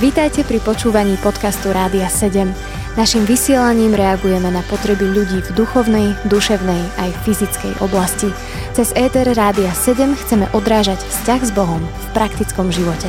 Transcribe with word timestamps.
Vítajte 0.00 0.42
pri 0.42 0.58
počúvaní 0.60 1.14
podcastu 1.20 1.70
Rádia 1.70 2.10
7. 2.10 2.50
Naším 2.92 3.24
vysielaním 3.24 3.96
reagujeme 3.96 4.52
na 4.52 4.60
potreby 4.68 5.08
ľudí 5.08 5.40
v 5.40 5.50
duchovnej, 5.56 6.12
duševnej 6.28 6.82
aj 7.00 7.10
fyzickej 7.24 7.80
oblasti. 7.80 8.28
Cez 8.76 8.92
ETR 8.92 9.32
Rádia 9.32 9.72
7 9.72 10.12
chceme 10.26 10.48
odrážať 10.52 11.00
vzťah 11.00 11.40
s 11.40 11.50
Bohom 11.56 11.80
v 11.80 12.06
praktickom 12.12 12.68
živote. 12.68 13.08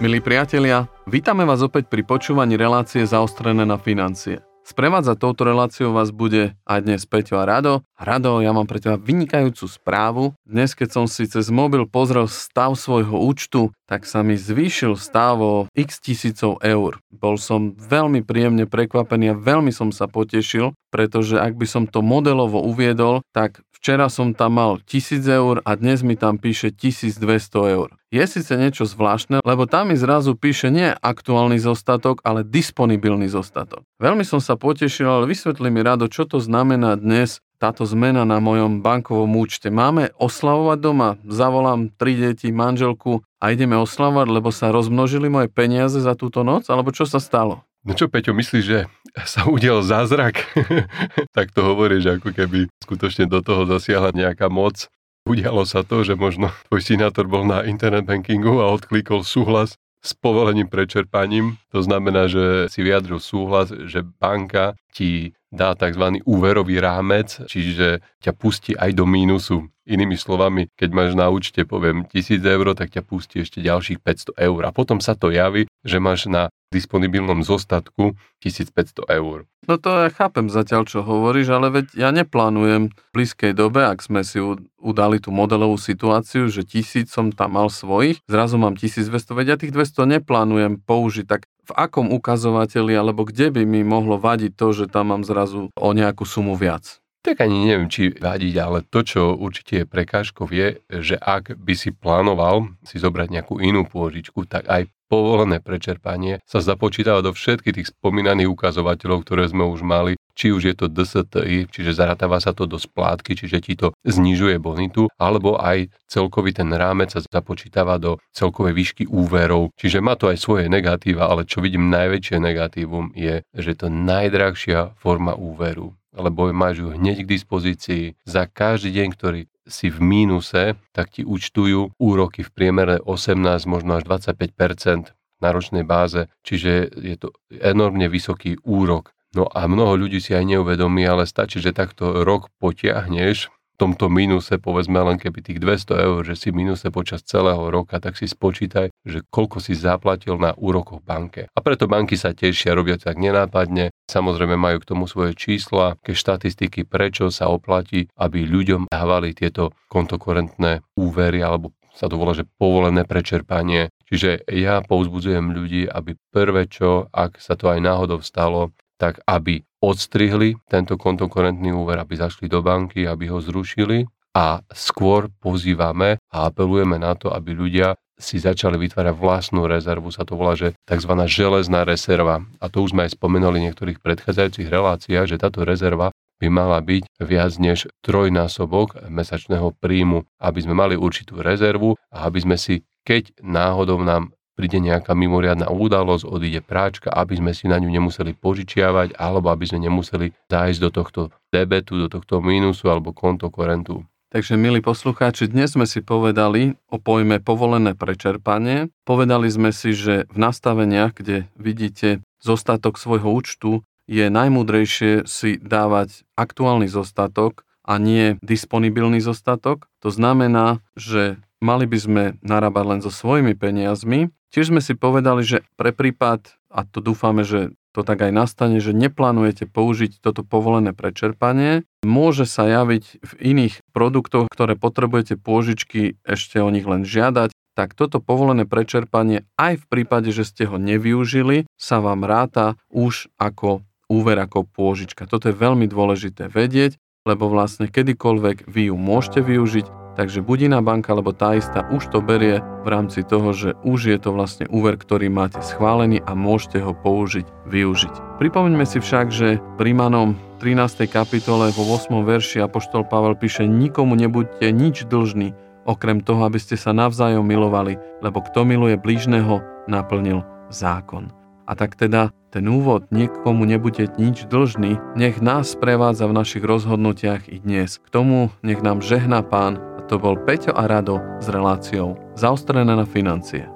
Milí 0.00 0.24
priatelia, 0.24 0.88
vítame 1.04 1.44
vás 1.44 1.60
opäť 1.60 1.92
pri 1.92 2.02
počúvaní 2.02 2.56
relácie 2.56 3.04
zaostrené 3.04 3.68
na 3.68 3.76
financie. 3.76 4.51
Sprevádzať 4.72 5.20
touto 5.20 5.44
reláciou 5.44 5.92
vás 5.92 6.08
bude 6.08 6.56
aj 6.64 6.88
dnes 6.88 7.04
Peťo 7.04 7.36
a 7.36 7.44
Rado. 7.44 7.84
Rado, 7.92 8.40
ja 8.40 8.56
mám 8.56 8.64
pre 8.64 8.80
teba 8.80 8.96
vynikajúcu 8.96 9.68
správu. 9.68 10.32
Dnes, 10.48 10.72
keď 10.72 10.88
som 10.88 11.04
si 11.04 11.28
cez 11.28 11.52
mobil 11.52 11.84
pozrel 11.84 12.24
stav 12.24 12.72
svojho 12.72 13.20
účtu, 13.20 13.76
tak 13.84 14.08
sa 14.08 14.24
mi 14.24 14.40
zvýšil 14.40 14.96
stav 14.96 15.36
o 15.44 15.68
x 15.76 16.00
tisícov 16.00 16.56
eur. 16.64 17.04
Bol 17.12 17.36
som 17.36 17.76
veľmi 17.76 18.24
príjemne 18.24 18.64
prekvapený 18.64 19.36
a 19.36 19.38
veľmi 19.38 19.76
som 19.76 19.92
sa 19.92 20.08
potešil, 20.08 20.72
pretože 20.88 21.36
ak 21.36 21.52
by 21.52 21.68
som 21.68 21.84
to 21.84 22.00
modelovo 22.00 22.64
uviedol, 22.64 23.20
tak 23.36 23.60
včera 23.82 24.06
som 24.06 24.30
tam 24.30 24.62
mal 24.62 24.78
1000 24.86 25.26
eur 25.26 25.58
a 25.66 25.74
dnes 25.74 26.06
mi 26.06 26.14
tam 26.14 26.38
píše 26.38 26.70
1200 26.70 27.74
eur 27.74 27.90
je 28.12 28.24
síce 28.28 28.52
niečo 28.60 28.84
zvláštne, 28.84 29.40
lebo 29.40 29.64
tam 29.64 29.88
mi 29.88 29.96
zrazu 29.96 30.36
píše 30.36 30.68
nie 30.68 30.92
aktuálny 30.92 31.56
zostatok, 31.56 32.20
ale 32.28 32.44
disponibilný 32.44 33.24
zostatok. 33.32 33.88
Veľmi 33.96 34.20
som 34.20 34.36
sa 34.36 34.60
potešil, 34.60 35.08
ale 35.08 35.24
vysvetli 35.24 35.72
mi 35.72 35.80
rado, 35.80 36.04
čo 36.12 36.28
to 36.28 36.36
znamená 36.36 37.00
dnes 37.00 37.40
táto 37.56 37.88
zmena 37.88 38.28
na 38.28 38.36
mojom 38.36 38.84
bankovom 38.84 39.32
účte. 39.40 39.72
Máme 39.72 40.12
oslavovať 40.20 40.78
doma? 40.82 41.16
Zavolám 41.24 41.88
tri 41.96 42.20
deti, 42.20 42.52
manželku 42.52 43.24
a 43.40 43.44
ideme 43.48 43.80
oslavovať, 43.80 44.28
lebo 44.28 44.52
sa 44.52 44.68
rozmnožili 44.68 45.32
moje 45.32 45.48
peniaze 45.48 45.96
za 45.96 46.12
túto 46.12 46.44
noc? 46.44 46.68
Alebo 46.68 46.92
čo 46.92 47.08
sa 47.08 47.16
stalo? 47.16 47.64
No 47.82 47.98
čo, 47.98 48.06
Peťo, 48.06 48.30
myslíš, 48.30 48.64
že 48.64 48.86
sa 49.26 49.46
udial 49.50 49.82
zázrak? 49.82 50.38
tak 51.36 51.50
to 51.50 51.66
hovoríš, 51.66 52.18
ako 52.18 52.30
keby 52.30 52.70
skutočne 52.78 53.26
do 53.26 53.42
toho 53.42 53.66
zasiahla 53.66 54.14
nejaká 54.14 54.46
moc 54.46 54.86
Udialo 55.22 55.62
sa 55.62 55.86
to, 55.86 56.02
že 56.02 56.18
možno 56.18 56.50
tvoj 56.66 56.82
sinátor 56.82 57.30
bol 57.30 57.46
na 57.46 57.62
internet 57.62 58.10
bankingu 58.10 58.58
a 58.58 58.74
odklikol 58.74 59.22
súhlas 59.22 59.78
s 60.02 60.18
povolením 60.18 60.66
prečerpaním. 60.66 61.62
To 61.70 61.78
znamená, 61.78 62.26
že 62.26 62.66
si 62.66 62.82
vyjadril 62.82 63.22
súhlas, 63.22 63.70
že 63.70 64.02
banka 64.02 64.74
ti 64.90 65.38
dá 65.54 65.78
tzv. 65.78 66.18
úverový 66.26 66.82
rámec, 66.82 67.38
čiže 67.46 68.02
ťa 68.18 68.32
pustí 68.34 68.74
aj 68.74 68.98
do 68.98 69.06
mínusu. 69.06 69.70
Inými 69.86 70.18
slovami, 70.18 70.66
keď 70.74 70.90
máš 70.90 71.14
na 71.14 71.30
účte, 71.30 71.62
poviem, 71.62 72.02
1000 72.10 72.42
eur, 72.42 72.66
tak 72.74 72.90
ťa 72.90 73.06
pustí 73.06 73.46
ešte 73.46 73.62
ďalších 73.62 74.02
500 74.02 74.42
eur. 74.42 74.60
A 74.66 74.74
potom 74.74 74.98
sa 74.98 75.14
to 75.14 75.30
javí, 75.30 75.70
že 75.86 76.02
máš 76.02 76.26
na 76.26 76.50
disponibilnom 76.72 77.44
zostatku 77.44 78.16
1500 78.40 79.04
eur. 79.12 79.44
No 79.68 79.78
to 79.78 79.94
ja 79.94 80.10
chápem 80.10 80.50
zatiaľ, 80.50 80.88
čo 80.88 81.06
hovoríš, 81.06 81.52
ale 81.54 81.70
veď 81.70 81.86
ja 81.94 82.10
neplánujem 82.10 82.90
v 82.90 83.10
blízkej 83.14 83.54
dobe, 83.54 83.86
ak 83.86 84.02
sme 84.02 84.26
si 84.26 84.42
udali 84.82 85.22
tú 85.22 85.30
modelovú 85.30 85.78
situáciu, 85.78 86.50
že 86.50 86.66
tisíc 86.66 87.14
som 87.14 87.30
tam 87.30 87.54
mal 87.54 87.70
svojich, 87.70 88.18
zrazu 88.26 88.58
mám 88.58 88.74
1200, 88.74 89.38
veď 89.38 89.46
ja 89.54 89.56
tých 89.60 89.70
200 89.70 90.18
neplánujem 90.18 90.82
použiť, 90.82 91.26
tak 91.30 91.46
v 91.62 91.72
akom 91.78 92.10
ukazovateli 92.10 92.90
alebo 92.90 93.22
kde 93.22 93.54
by 93.54 93.62
mi 93.62 93.86
mohlo 93.86 94.18
vadiť 94.18 94.58
to, 94.58 94.74
že 94.74 94.90
tam 94.90 95.14
mám 95.14 95.22
zrazu 95.22 95.70
o 95.78 95.88
nejakú 95.94 96.26
sumu 96.26 96.58
viac? 96.58 96.98
Tak 97.22 97.38
ani 97.38 97.70
neviem, 97.70 97.86
či 97.86 98.10
vadiť, 98.10 98.54
ale 98.58 98.82
to, 98.82 99.06
čo 99.06 99.38
určite 99.38 99.86
je 99.86 99.86
prekážkov, 99.86 100.50
je, 100.50 100.82
že 100.90 101.14
ak 101.14 101.54
by 101.54 101.74
si 101.78 101.94
plánoval 101.94 102.74
si 102.82 102.98
zobrať 102.98 103.30
nejakú 103.30 103.62
inú 103.62 103.86
pôžičku, 103.86 104.42
tak 104.50 104.66
aj 104.66 104.90
povolené 105.12 105.60
prečerpanie 105.60 106.40
sa 106.48 106.64
započítava 106.64 107.20
do 107.20 107.36
všetkých 107.36 107.76
tých 107.76 107.90
spomínaných 107.92 108.48
ukazovateľov, 108.48 109.28
ktoré 109.28 109.44
sme 109.44 109.68
už 109.68 109.84
mali, 109.84 110.16
či 110.32 110.48
už 110.48 110.72
je 110.72 110.74
to 110.74 110.88
DSTI, 110.88 111.68
čiže 111.68 111.92
zaratáva 111.92 112.40
sa 112.40 112.56
to 112.56 112.64
do 112.64 112.80
splátky, 112.80 113.36
čiže 113.36 113.60
ti 113.60 113.76
to 113.76 113.92
znižuje 114.08 114.56
bonitu, 114.56 115.12
alebo 115.20 115.60
aj 115.60 115.92
celkový 116.08 116.56
ten 116.56 116.72
rámec 116.72 117.12
sa 117.12 117.20
započítava 117.20 118.00
do 118.00 118.16
celkovej 118.32 118.72
výšky 118.72 119.04
úverov. 119.04 119.76
Čiže 119.76 120.00
má 120.00 120.16
to 120.16 120.32
aj 120.32 120.40
svoje 120.40 120.72
negatíva, 120.72 121.28
ale 121.28 121.44
čo 121.44 121.60
vidím 121.60 121.92
najväčšie 121.92 122.40
negatívum 122.40 123.12
je, 123.12 123.44
že 123.52 123.76
to 123.76 123.92
najdrahšia 123.92 124.96
forma 124.96 125.36
úveru 125.36 125.92
lebo 126.12 126.52
máš 126.52 126.84
ju 126.84 126.92
hneď 126.92 127.24
k 127.24 127.32
dispozícii. 127.40 128.04
Za 128.28 128.44
každý 128.44 129.00
deň, 129.00 129.08
ktorý 129.16 129.40
si 129.66 129.90
v 129.90 129.98
mínuse, 130.02 130.74
tak 130.90 131.14
ti 131.14 131.22
účtujú 131.22 131.94
úroky 131.98 132.42
v 132.42 132.50
priemere 132.50 132.98
18, 132.98 133.38
možno 133.70 133.98
až 133.98 134.02
25 134.06 135.14
na 135.42 135.48
ročnej 135.50 135.82
báze, 135.82 136.30
čiže 136.46 136.90
je 136.94 137.16
to 137.18 137.34
enormne 137.50 138.06
vysoký 138.06 138.58
úrok. 138.62 139.10
No 139.32 139.48
a 139.48 139.64
mnoho 139.64 139.96
ľudí 139.96 140.20
si 140.20 140.36
aj 140.36 140.44
neuvedomí, 140.44 141.02
ale 141.08 141.24
stačí, 141.24 141.58
že 141.58 141.72
takto 141.72 142.22
rok 142.22 142.52
potiahneš 142.60 143.48
tomto 143.82 144.06
mínuse, 144.06 144.62
povedzme 144.62 145.02
len 145.02 145.18
keby 145.18 145.42
tých 145.42 145.58
200 145.58 146.06
eur, 146.06 146.20
že 146.22 146.38
si 146.38 146.54
mínuse 146.54 146.86
počas 146.94 147.26
celého 147.26 147.66
roka, 147.66 147.98
tak 147.98 148.14
si 148.14 148.30
spočítaj, 148.30 148.94
že 149.02 149.26
koľko 149.26 149.58
si 149.58 149.74
zaplatil 149.74 150.38
na 150.38 150.54
úrokoch 150.54 151.02
banke. 151.02 151.50
A 151.50 151.58
preto 151.58 151.90
banky 151.90 152.14
sa 152.14 152.30
tešia, 152.30 152.78
robia 152.78 152.94
tak 152.94 153.18
nenápadne, 153.18 153.90
samozrejme 154.06 154.54
majú 154.54 154.78
k 154.78 154.88
tomu 154.94 155.10
svoje 155.10 155.34
čísla, 155.34 155.98
ke 155.98 156.14
štatistiky, 156.14 156.86
prečo 156.86 157.34
sa 157.34 157.50
oplatí, 157.50 158.06
aby 158.14 158.46
ľuďom 158.46 158.86
dávali 158.86 159.34
tieto 159.34 159.74
kontokorentné 159.90 160.86
úvery 160.94 161.42
alebo 161.42 161.74
sa 161.92 162.08
to 162.08 162.16
volá, 162.16 162.32
že 162.32 162.48
povolené 162.56 163.04
prečerpanie. 163.04 163.92
Čiže 164.08 164.48
ja 164.48 164.80
pouzbudzujem 164.80 165.52
ľudí, 165.52 165.84
aby 165.88 166.16
prvé 166.32 166.64
čo, 166.68 167.08
ak 167.12 167.36
sa 167.36 167.52
to 167.52 167.68
aj 167.68 167.84
náhodou 167.84 168.24
stalo, 168.24 168.72
tak 169.02 169.18
aby 169.26 169.66
odstrihli 169.82 170.54
tento 170.70 170.94
kontokorentný 170.94 171.74
úver, 171.74 171.98
aby 171.98 172.14
zašli 172.14 172.46
do 172.46 172.62
banky, 172.62 173.02
aby 173.02 173.26
ho 173.26 173.42
zrušili 173.42 174.06
a 174.30 174.62
skôr 174.70 175.26
pozývame 175.42 176.22
a 176.30 176.46
apelujeme 176.46 177.02
na 177.02 177.18
to, 177.18 177.34
aby 177.34 177.50
ľudia 177.50 177.98
si 178.22 178.38
začali 178.38 178.78
vytvárať 178.78 179.18
vlastnú 179.18 179.66
rezervu, 179.66 180.14
sa 180.14 180.22
to 180.22 180.38
volá, 180.38 180.54
že 180.54 180.78
tzv. 180.86 181.12
železná 181.26 181.82
rezerva. 181.82 182.46
A 182.62 182.70
to 182.70 182.86
už 182.86 182.94
sme 182.94 183.10
aj 183.10 183.18
spomenuli 183.18 183.58
v 183.58 183.66
niektorých 183.66 183.98
predchádzajúcich 183.98 184.70
reláciách, 184.70 185.26
že 185.26 185.42
táto 185.42 185.66
rezerva 185.66 186.14
by 186.38 186.46
mala 186.46 186.78
byť 186.78 187.02
viac 187.18 187.58
než 187.58 187.90
trojnásobok 188.06 189.10
mesačného 189.10 189.74
príjmu, 189.82 190.22
aby 190.38 190.58
sme 190.62 190.74
mali 190.78 190.94
určitú 190.94 191.42
rezervu 191.42 191.98
a 192.14 192.30
aby 192.30 192.38
sme 192.38 192.54
si, 192.54 192.86
keď 193.02 193.34
náhodou 193.42 193.98
nám 193.98 194.30
príde 194.52 194.78
nejaká 194.78 195.16
mimoriadná 195.16 195.72
udalosť, 195.72 196.28
odíde 196.28 196.60
práčka, 196.60 197.08
aby 197.08 197.40
sme 197.40 197.52
si 197.56 197.68
na 197.68 197.80
ňu 197.80 197.88
nemuseli 197.88 198.36
požičiavať, 198.36 199.16
alebo 199.16 199.48
aby 199.52 199.64
sme 199.64 199.84
nemuseli 199.88 200.32
zájsť 200.52 200.80
do 200.80 200.90
tohto 200.92 201.20
debetu, 201.48 201.96
do 201.96 202.08
tohto 202.12 202.44
mínusu 202.44 202.88
alebo 202.88 203.16
kontokorentu. 203.16 204.04
Takže, 204.32 204.56
milí 204.56 204.80
poslucháči, 204.80 205.44
dnes 205.44 205.76
sme 205.76 205.84
si 205.84 206.00
povedali 206.00 206.80
o 206.88 206.96
pojme 206.96 207.44
povolené 207.44 207.92
prečerpanie. 207.92 208.88
Povedali 209.04 209.44
sme 209.52 209.76
si, 209.76 209.92
že 209.92 210.24
v 210.32 210.36
nastaveniach, 210.40 211.12
kde 211.12 211.52
vidíte 211.60 212.24
zostatok 212.40 212.96
svojho 212.96 213.28
účtu, 213.28 213.84
je 214.08 214.32
najmúdrejšie 214.32 215.28
si 215.28 215.60
dávať 215.60 216.24
aktuálny 216.32 216.88
zostatok 216.88 217.68
a 217.84 218.00
nie 218.00 218.40
disponibilný 218.40 219.20
zostatok. 219.20 219.84
To 220.00 220.08
znamená, 220.08 220.80
že 220.96 221.36
mali 221.62 221.86
by 221.86 221.98
sme 222.00 222.24
narábať 222.42 222.84
len 222.88 223.00
so 223.04 223.12
svojimi 223.12 223.54
peniazmi 223.54 224.32
Tiež 224.52 224.68
sme 224.68 224.84
si 224.84 224.92
povedali, 224.92 225.40
že 225.40 225.64
pre 225.80 225.96
prípad, 225.96 226.44
a 226.68 226.84
to 226.84 227.00
dúfame, 227.00 227.40
že 227.40 227.72
to 227.96 228.04
tak 228.04 228.20
aj 228.20 228.32
nastane, 228.36 228.84
že 228.84 228.92
neplánujete 228.92 229.64
použiť 229.64 230.20
toto 230.20 230.44
povolené 230.44 230.92
prečerpanie, 230.92 231.88
môže 232.04 232.44
sa 232.44 232.68
javiť 232.68 233.04
v 233.24 233.32
iných 233.40 233.80
produktoch, 233.96 234.52
ktoré 234.52 234.76
potrebujete 234.76 235.40
pôžičky 235.40 236.20
ešte 236.28 236.60
o 236.60 236.68
nich 236.68 236.84
len 236.84 237.08
žiadať, 237.08 237.48
tak 237.72 237.96
toto 237.96 238.20
povolené 238.20 238.68
prečerpanie 238.68 239.48
aj 239.56 239.80
v 239.80 239.88
prípade, 239.88 240.28
že 240.36 240.44
ste 240.44 240.68
ho 240.68 240.76
nevyužili, 240.76 241.64
sa 241.80 242.04
vám 242.04 242.20
ráta 242.28 242.76
už 242.92 243.32
ako 243.40 243.80
úver, 244.12 244.36
ako 244.36 244.68
pôžička. 244.68 245.24
Toto 245.24 245.48
je 245.48 245.56
veľmi 245.56 245.88
dôležité 245.88 246.52
vedieť, 246.52 247.00
lebo 247.24 247.48
vlastne 247.48 247.88
kedykoľvek 247.88 248.68
vy 248.68 248.92
ju 248.92 248.96
môžete 249.00 249.40
využiť, 249.40 250.01
Takže 250.12 250.44
Budina 250.44 250.84
banka, 250.84 251.16
alebo 251.16 251.32
tá 251.32 251.56
istá 251.56 251.88
už 251.88 252.12
to 252.12 252.20
berie 252.20 252.60
v 252.84 252.88
rámci 252.88 253.24
toho, 253.24 253.56
že 253.56 253.72
už 253.80 254.12
je 254.12 254.18
to 254.20 254.36
vlastne 254.36 254.68
úver, 254.68 255.00
ktorý 255.00 255.32
máte 255.32 255.64
schválený 255.64 256.20
a 256.28 256.36
môžete 256.36 256.84
ho 256.84 256.92
použiť, 256.92 257.48
využiť. 257.64 258.36
Pripomeňme 258.36 258.84
si 258.84 259.00
však, 259.00 259.32
že 259.32 259.56
Rímanom 259.80 260.36
13. 260.60 261.08
kapitole 261.08 261.72
vo 261.72 261.82
8. 261.96 262.12
verši 262.28 262.60
Apoštol 262.60 263.08
Pavel 263.08 263.40
píše 263.40 263.64
nikomu 263.64 264.12
nebuďte 264.12 264.68
nič 264.68 265.08
dlžní, 265.08 265.56
okrem 265.88 266.20
toho, 266.20 266.44
aby 266.44 266.60
ste 266.60 266.76
sa 266.76 266.92
navzájom 266.92 267.42
milovali, 267.42 267.96
lebo 268.20 268.44
kto 268.44 268.68
miluje 268.68 269.00
blížneho, 269.00 269.64
naplnil 269.88 270.44
zákon. 270.68 271.32
A 271.66 271.72
tak 271.72 271.94
teda 271.96 272.34
ten 272.52 272.68
úvod 272.68 273.08
niekomu 273.08 273.64
nebude 273.64 274.04
nič 274.20 274.44
dlžný, 274.44 275.00
nech 275.16 275.40
nás 275.40 275.72
prevádza 275.72 276.28
v 276.28 276.36
našich 276.36 276.60
rozhodnutiach 276.60 277.48
i 277.48 277.64
dnes. 277.64 277.96
K 277.96 278.08
tomu 278.12 278.52
nech 278.60 278.84
nám 278.84 279.00
žehná 279.00 279.40
Pán 279.40 279.80
to 280.06 280.18
bol 280.18 280.38
Peťo 280.38 280.74
a 280.74 280.86
Rado 280.86 281.18
s 281.38 281.46
reláciou 281.50 282.18
Zaostrené 282.34 282.94
na 282.94 283.06
financie. 283.06 283.66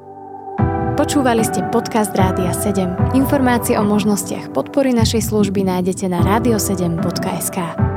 Počúvali 0.96 1.44
ste 1.44 1.61
podcast 1.69 2.17
Rádia 2.17 2.56
7. 2.56 3.12
Informácie 3.12 3.76
o 3.76 3.84
možnostiach 3.84 4.49
podpory 4.56 4.96
našej 4.96 5.28
služby 5.28 5.61
nájdete 5.69 6.08
na 6.08 6.25
radio7.sk. 6.25 7.95